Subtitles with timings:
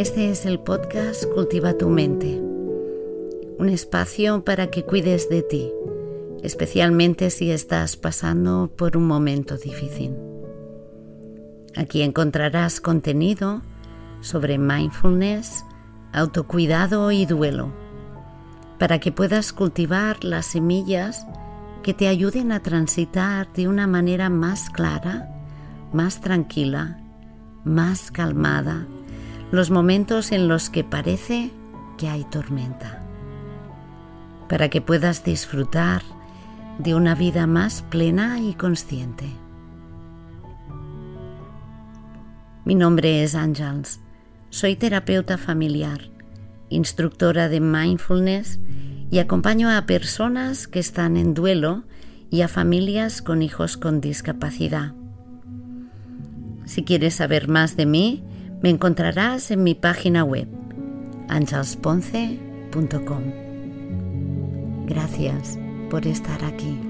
[0.00, 2.40] Este es el podcast Cultiva tu mente,
[3.58, 5.70] un espacio para que cuides de ti,
[6.42, 10.16] especialmente si estás pasando por un momento difícil.
[11.76, 13.60] Aquí encontrarás contenido
[14.20, 15.64] sobre mindfulness,
[16.12, 17.72] autocuidado y duelo,
[18.78, 21.26] para que puedas cultivar las semillas
[21.82, 25.28] que te ayuden a transitar de una manera más clara,
[25.92, 26.98] más tranquila,
[27.64, 28.86] más calmada
[29.50, 31.50] los momentos en los que parece
[31.98, 33.02] que hay tormenta,
[34.48, 36.02] para que puedas disfrutar
[36.78, 39.26] de una vida más plena y consciente.
[42.64, 44.00] Mi nombre es Angels,
[44.50, 46.10] soy terapeuta familiar,
[46.68, 48.60] instructora de mindfulness
[49.10, 51.84] y acompaño a personas que están en duelo
[52.30, 54.92] y a familias con hijos con discapacidad.
[56.64, 58.22] Si quieres saber más de mí,
[58.62, 60.46] me encontrarás en mi página web
[61.28, 63.22] angelsponce.com.
[64.86, 66.89] Gracias por estar aquí.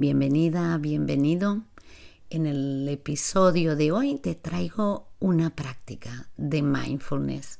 [0.00, 1.62] Bienvenida, bienvenido
[2.30, 7.58] en el episodio de hoy te traigo una práctica de mindfulness.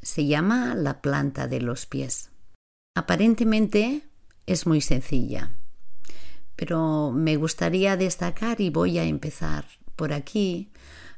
[0.00, 2.30] Se llama la planta de los pies.
[2.94, 4.02] Aparentemente
[4.46, 5.50] es muy sencilla,
[6.54, 10.70] pero me gustaría destacar y voy a empezar por aquí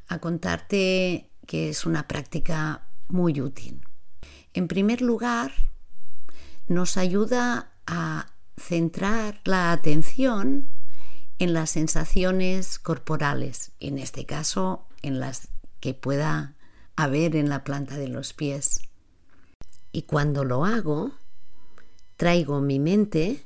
[0.08, 3.82] a contarte que es una práctica muy útil.
[4.54, 5.52] En primer lugar,
[6.68, 10.68] nos ayuda a centrar la atención
[11.38, 15.48] en las sensaciones corporales, en este caso en las
[15.80, 16.54] que pueda
[16.96, 18.80] haber en la planta de los pies.
[19.92, 21.12] Y cuando lo hago,
[22.16, 23.44] traigo mi mente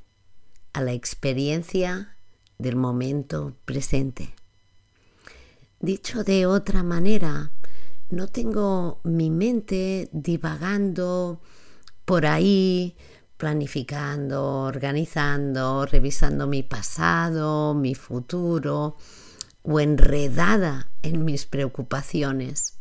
[0.72, 2.16] a la experiencia
[2.58, 4.34] del momento presente.
[5.80, 7.50] Dicho de otra manera,
[8.10, 11.40] no tengo mi mente divagando
[12.04, 12.96] por ahí
[13.40, 18.98] planificando, organizando, revisando mi pasado, mi futuro
[19.62, 22.74] o enredada en mis preocupaciones.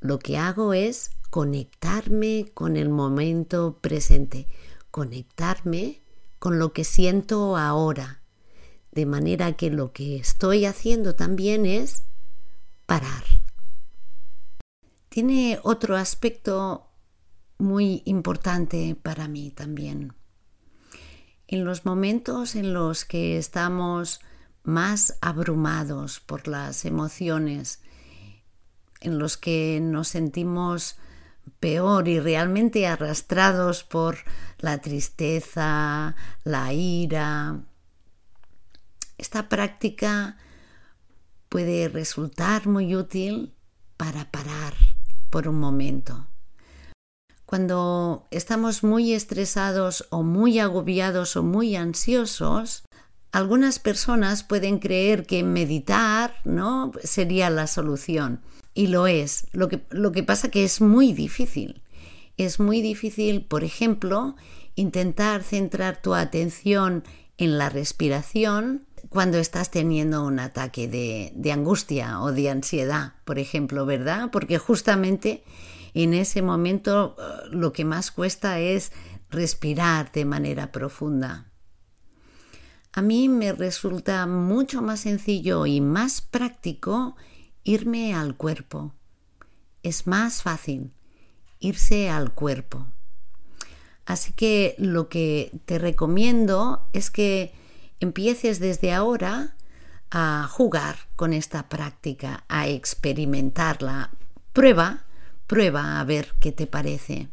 [0.00, 4.46] Lo que hago es conectarme con el momento presente,
[4.90, 6.02] conectarme
[6.38, 8.20] con lo que siento ahora,
[8.92, 12.02] de manera que lo que estoy haciendo también es
[12.84, 13.24] parar.
[15.08, 16.87] Tiene otro aspecto
[17.58, 20.14] muy importante para mí también.
[21.48, 24.20] En los momentos en los que estamos
[24.62, 27.80] más abrumados por las emociones,
[29.00, 30.96] en los que nos sentimos
[31.58, 34.18] peor y realmente arrastrados por
[34.58, 36.14] la tristeza,
[36.44, 37.60] la ira,
[39.16, 40.36] esta práctica
[41.48, 43.54] puede resultar muy útil
[43.96, 44.74] para parar
[45.30, 46.27] por un momento
[47.48, 52.84] cuando estamos muy estresados o muy agobiados o muy ansiosos,
[53.32, 56.92] algunas personas pueden creer que meditar ¿no?
[57.02, 58.42] sería la solución.
[58.74, 59.46] Y lo es.
[59.52, 61.80] Lo que, lo que pasa que es muy difícil.
[62.36, 64.36] Es muy difícil, por ejemplo,
[64.74, 67.02] intentar centrar tu atención
[67.38, 73.38] en la respiración cuando estás teniendo un ataque de, de angustia o de ansiedad, por
[73.38, 74.28] ejemplo, ¿verdad?
[74.30, 75.42] Porque justamente
[75.94, 78.92] en ese momento eh, lo que más cuesta es
[79.30, 81.50] respirar de manera profunda.
[82.92, 87.16] A mí me resulta mucho más sencillo y más práctico
[87.62, 88.94] irme al cuerpo.
[89.82, 90.92] Es más fácil
[91.60, 92.86] irse al cuerpo.
[94.06, 97.52] Así que lo que te recomiendo es que
[98.00, 99.56] empieces desde ahora
[100.10, 104.10] a jugar con esta práctica, a experimentarla.
[104.54, 105.04] Prueba
[105.48, 107.30] Prueba a ver qué te parece.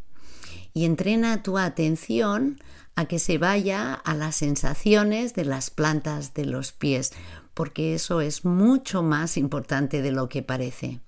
[0.73, 2.57] Y entrena tu atención
[2.95, 7.11] a que se vaya a las sensaciones de las plantas de los pies,
[7.53, 11.01] porque eso es mucho más importante de lo que parece.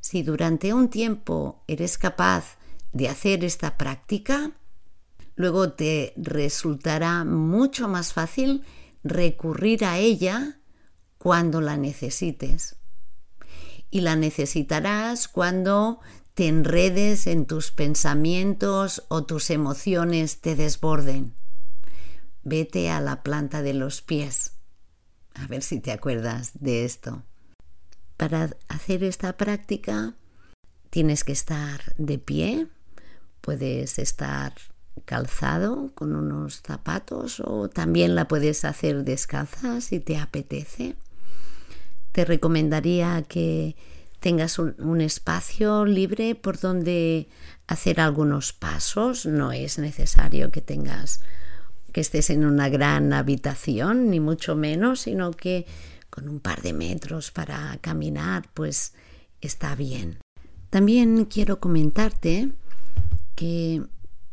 [0.00, 2.56] Si durante un tiempo eres capaz
[2.92, 4.52] de hacer esta práctica,
[5.34, 8.64] luego te resultará mucho más fácil
[9.04, 10.60] recurrir a ella
[11.18, 12.76] cuando la necesites.
[13.90, 16.00] Y la necesitarás cuando
[16.34, 21.34] te enredes en tus pensamientos o tus emociones te desborden.
[22.42, 24.52] Vete a la planta de los pies.
[25.34, 27.22] A ver si te acuerdas de esto.
[28.16, 30.14] Para hacer esta práctica
[30.90, 32.68] tienes que estar de pie,
[33.40, 34.54] puedes estar
[35.04, 40.96] calzado con unos zapatos o también la puedes hacer descalza si te apetece.
[42.16, 43.76] Te recomendaría que
[44.20, 47.28] tengas un, espacio libre por donde
[47.66, 49.26] hacer algunos pasos.
[49.26, 51.20] No es necesario que tengas
[51.92, 55.66] que estés en una gran habitación, ni mucho menos, sino que
[56.08, 58.94] con un par de metros para caminar, pues
[59.42, 60.16] está bien.
[60.70, 62.50] También quiero comentarte
[63.34, 63.82] que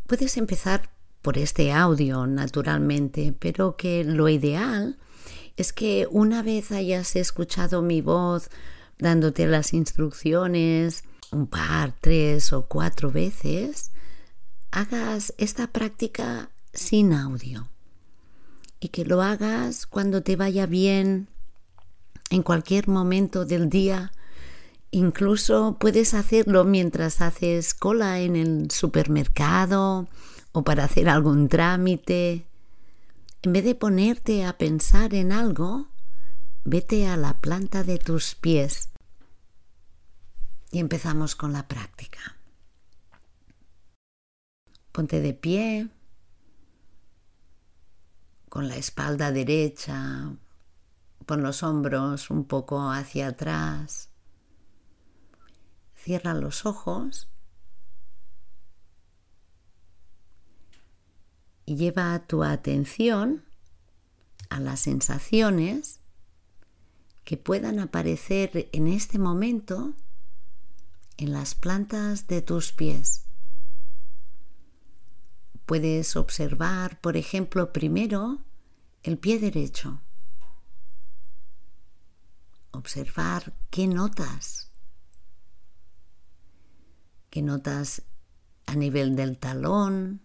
[0.07, 0.89] puedes empezar
[1.21, 5.12] por este audio, naturalmente, pero que lo ideal es
[5.73, 8.49] que una vez hayas escuchado mi voz
[8.97, 11.03] dándote las instrucciones
[11.33, 13.91] un par, tres o cuatro veces,
[14.71, 17.67] hagas esta práctica sin audio
[18.79, 21.27] y que lo hagas cuando te vaya bien,
[22.29, 24.11] en cualquier momento del día.
[24.91, 30.07] Incluso puedes hacerlo mientras haces cola en el supermercado
[30.51, 32.45] o para hacer algún trámite.
[33.45, 35.89] En vez de ponerte a pensar en algo,
[36.63, 38.89] vete a la planta de tus pies.
[40.71, 42.37] Y empezamos con la práctica.
[44.93, 45.89] Ponte de pie,
[48.47, 50.37] con la espalda derecha,
[51.25, 54.09] pon los hombros un poco hacia atrás,
[55.95, 57.32] cierra los ojos
[61.75, 63.43] lleva tu atención
[64.49, 65.99] a las sensaciones
[67.23, 69.93] que puedan aparecer en este momento
[71.17, 73.25] en las plantas de tus pies.
[75.65, 78.39] Puedes observar, por ejemplo, primero
[79.03, 80.01] el pie derecho.
[82.71, 84.69] Observar qué notas.
[87.29, 88.03] ¿Qué notas
[88.65, 90.21] a nivel del talón,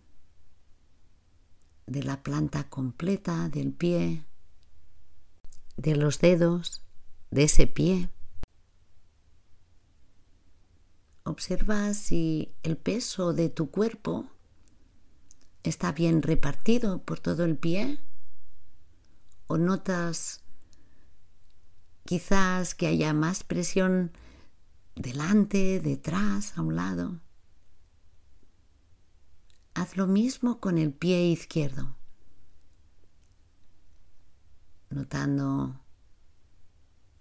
[1.89, 4.25] de la planta completa del pie,
[5.77, 6.83] de los dedos,
[7.31, 8.11] de ese pie?
[11.25, 14.27] Observa si el peso de tu cuerpo
[15.63, 17.99] está bien repartido por todo el pie
[19.47, 20.43] o notas
[22.05, 24.13] quizás que haya más presión
[24.95, 27.21] delante, detrás, a un lado.
[29.79, 31.95] Haz lo mismo con el pie izquierdo,
[34.91, 35.81] notando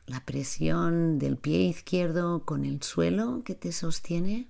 [0.07, 4.49] la presión del pie izquierdo con el suelo que te sostiene.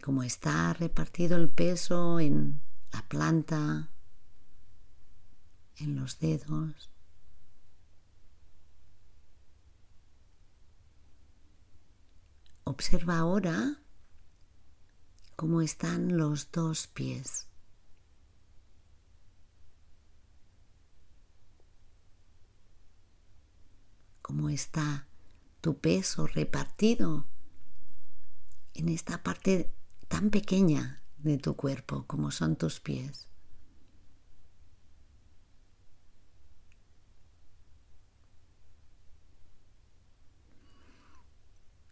[0.00, 2.62] Cómo está repartido el peso en
[2.92, 3.90] la planta,
[5.78, 6.88] en los dedos.
[12.70, 13.82] Observa ahora
[15.34, 17.48] cómo están los dos pies.
[24.22, 25.08] cómo está
[25.60, 27.26] tu peso repartido
[28.74, 29.74] en esta parte
[30.06, 33.29] tan pequeña de tu cuerpo como son tus pies.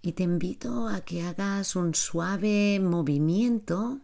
[0.09, 4.01] Y te invito a que hagas un suave movimiento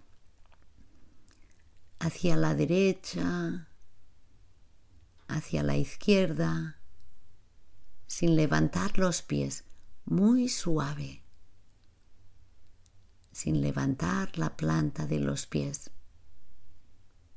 [1.98, 3.68] hacia la derecha,
[5.28, 6.78] hacia la izquierda,
[8.06, 9.64] sin levantar los pies,
[10.04, 11.22] muy suave,
[13.32, 15.90] sin levantar la planta de los pies,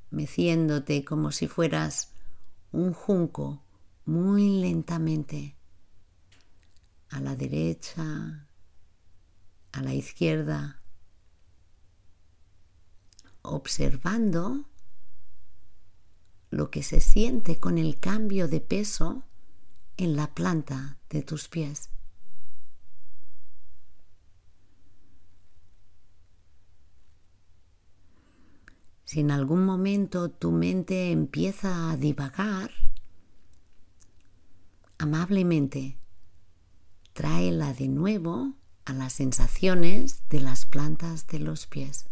[0.10, 2.12] meciéndote como si fueras
[2.74, 3.64] un junco
[4.04, 5.56] muy lentamente
[7.08, 8.47] a la derecha,
[9.78, 10.82] a la izquierda,
[13.44, 14.66] observando
[16.50, 19.24] lo que se siente con el cambio de peso
[19.96, 21.92] en la planta de tus pies.
[29.04, 32.72] Si en algún momento tu mente empieza a divagar,
[34.98, 36.00] amablemente
[37.14, 38.56] tráela de nuevo
[38.88, 42.06] a las sensaciones de las plantas de los pies.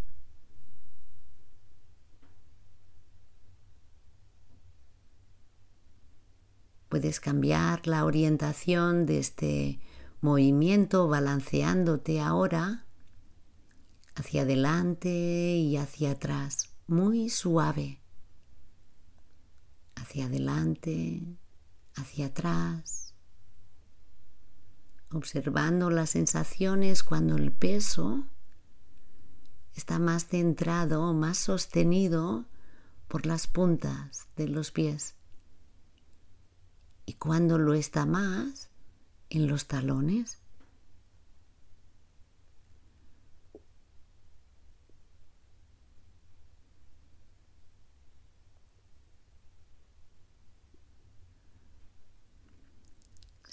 [6.90, 9.80] Puedes cambiar la orientación de este
[10.20, 12.86] movimiento balanceándote ahora
[14.16, 18.02] hacia adelante y hacia atrás, muy suave.
[19.96, 21.22] Hacia adelante,
[21.96, 23.05] hacia atrás,
[25.16, 28.26] observando las sensaciones cuando el peso
[29.74, 32.46] está más centrado, más sostenido
[33.08, 35.16] por las puntas de los pies.
[37.06, 38.70] Y cuando lo está más,
[39.30, 40.40] en los talones.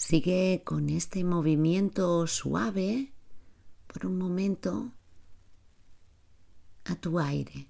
[0.05, 3.13] Sigue con este movimiento suave
[3.87, 4.91] por un momento
[6.83, 7.69] a tu aire,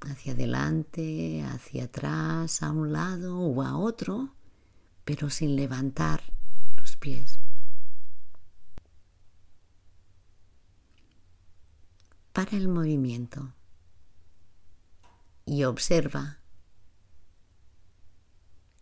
[0.00, 4.34] hacia adelante, hacia atrás, a un lado o a otro,
[5.04, 6.20] pero sin levantar
[6.76, 7.38] los pies.
[12.32, 13.54] Para el movimiento
[15.46, 16.37] y observa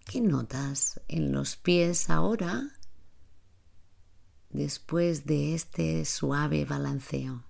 [0.06, 2.70] qué notas en los pies ahora
[4.50, 7.42] después de este suave balanceo.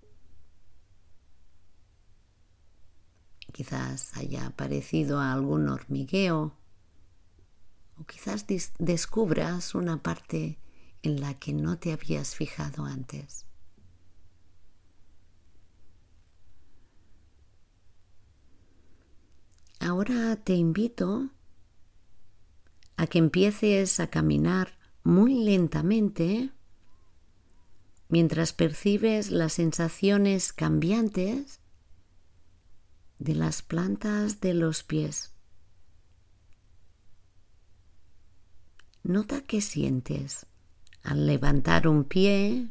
[3.52, 6.56] Quizás haya aparecido algún hormigueo
[7.98, 8.46] o quizás
[8.78, 10.58] descubras una parte
[11.02, 13.44] en la que no te habías fijado antes.
[19.78, 21.30] Ahora te invito
[22.96, 26.50] a que empieces a caminar muy lentamente
[28.08, 31.60] mientras percibes las sensaciones cambiantes
[33.18, 35.32] de las plantas de los pies.
[39.02, 40.46] Nota qué sientes
[41.02, 42.68] al levantar un pie,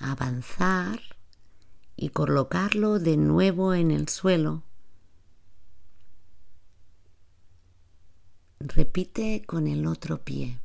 [0.00, 1.00] avanzar
[1.94, 4.64] y colocarlo de nuevo en el suelo.
[8.60, 10.58] Repite con el otro pie.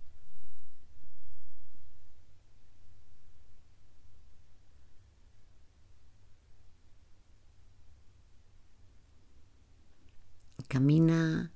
[10.68, 11.52] Camina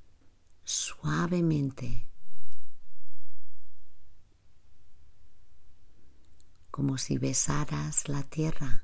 [0.63, 2.07] suavemente,
[6.69, 8.83] como si besaras la tierra.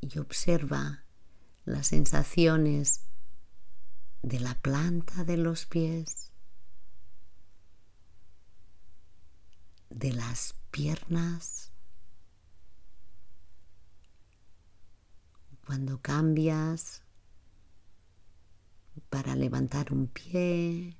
[0.00, 1.04] Y observa
[1.64, 3.06] las sensaciones
[4.22, 6.32] de la planta de los pies,
[9.90, 11.70] de las piernas,
[15.64, 17.02] cuando cambias
[19.10, 20.96] para levantar un pie,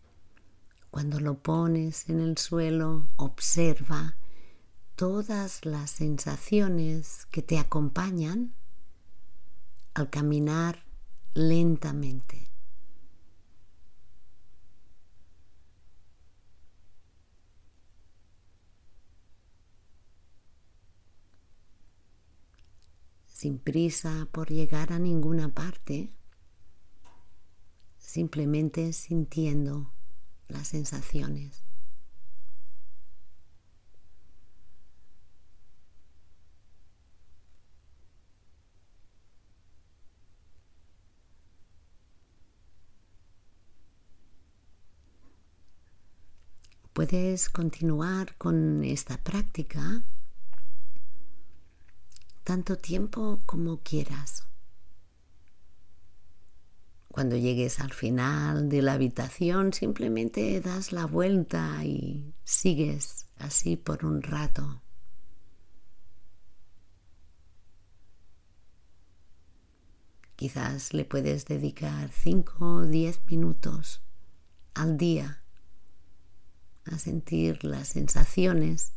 [0.90, 4.16] cuando lo pones en el suelo, observa
[4.96, 8.54] todas las sensaciones que te acompañan
[9.94, 10.84] al caminar
[11.34, 12.45] lentamente.
[23.36, 26.10] Sin prisa por llegar a ninguna parte,
[27.98, 29.92] simplemente sintiendo
[30.48, 31.62] las sensaciones.
[46.94, 50.02] Puedes continuar con esta práctica
[52.46, 54.46] tanto tiempo como quieras.
[57.08, 64.04] Cuando llegues al final de la habitación simplemente das la vuelta y sigues así por
[64.04, 64.80] un rato.
[70.36, 74.02] Quizás le puedes dedicar 5 o 10 minutos
[74.74, 75.42] al día
[76.84, 78.95] a sentir las sensaciones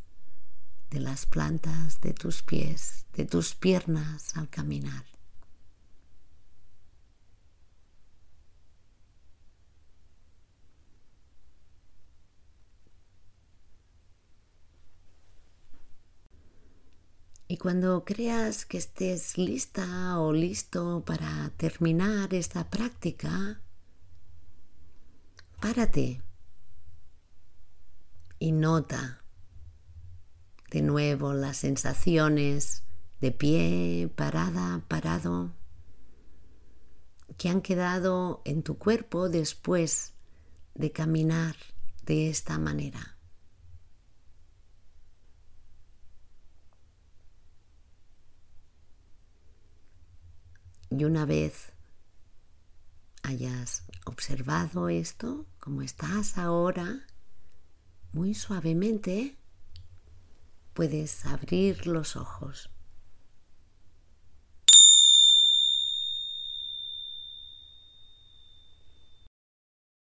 [0.89, 5.05] de las plantas de tus pies, de tus piernas al caminar.
[17.51, 23.59] Y cuando creas que estés lista o listo para terminar esta práctica,
[25.59, 26.21] párate
[28.37, 29.23] y nota
[30.71, 32.83] de nuevo las sensaciones
[33.21, 35.51] de pie, parada, parado.
[37.37, 40.13] que han quedado en tu cuerpo después
[40.75, 41.55] de caminar
[42.05, 43.17] de esta manera.
[50.89, 51.71] Y una vez
[53.23, 57.05] hayas observado esto, como estás ahora,
[58.11, 59.38] muy suavemente
[60.79, 62.69] puedes abrir los ojos.